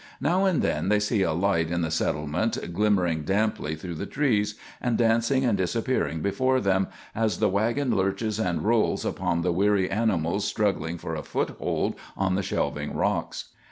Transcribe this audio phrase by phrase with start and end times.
[0.19, 4.55] Now and then they see a light in the settlement, glimmering damply through the trees,
[4.81, 9.91] and dancing and disappearing before them, as the wagon lurches and rolls upon the weary
[9.91, 13.49] animals struggling for a foothold on the shelving rocks.